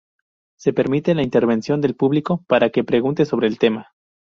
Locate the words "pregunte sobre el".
2.83-3.59